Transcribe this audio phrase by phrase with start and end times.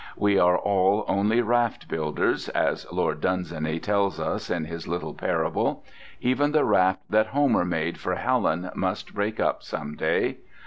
[0.17, 5.85] We are all only raft builders, as Lord Dunsany tells us in his little parable;
[6.19, 10.37] even the raft that Homer made for Helen must break up some day.